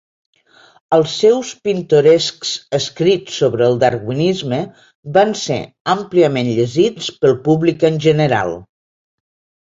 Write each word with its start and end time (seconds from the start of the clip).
Els 0.95 1.11
seus 1.23 1.49
pintorescs 1.65 2.53
escrits 2.77 3.35
sobre 3.41 3.67
el 3.71 3.77
Darwinisme 3.83 4.61
van 5.17 5.33
ser 5.41 5.57
àmpliament 5.93 6.49
llegits 6.61 7.11
pel 7.25 7.37
públic 7.49 7.85
en 7.91 8.01
general. 8.07 8.55